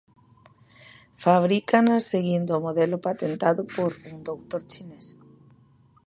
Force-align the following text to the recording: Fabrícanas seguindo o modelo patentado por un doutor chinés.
Fabrícanas 1.23 2.03
seguindo 2.11 2.51
o 2.57 2.63
modelo 2.67 2.95
patentado 3.07 3.61
por 3.75 3.91
un 4.11 4.17
doutor 4.29 4.61
chinés. 4.71 5.05